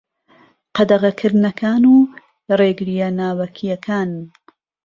[0.75, 1.95] قەدەغەکردنەکان و
[2.59, 4.11] رێگریە ناوەکیەکان